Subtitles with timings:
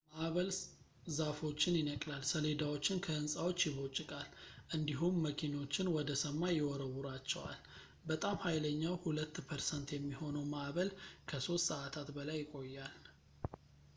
[0.13, 0.47] ማእበል
[1.15, 4.25] ዛፎችን ይነቅላል ሰሌዳዎችን ከሕንፃዎች ይቦጭቃል
[4.75, 7.59] እንዲሁም መኪኖችን ወደ ሰማይ ይወረውራቸዋል
[8.11, 10.91] በጣም ሀይለኛው ሁለት ፐርሰንት የሚሆነው ማእበል
[11.31, 12.97] ከሶስት ሰዓታት በላይ ይቆያል